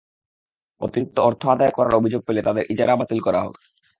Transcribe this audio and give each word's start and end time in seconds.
অতিরিক্ত 0.81 1.17
অর্থ 1.19 1.41
আদায় 1.47 1.73
করার 1.73 1.93
অভিযোগ 1.95 2.21
পেলে 2.27 2.41
তাঁদের 2.41 2.65
ইজারা 2.69 2.93
বাতিল 2.95 3.19
করা 3.19 3.39
হবে। 3.45 3.59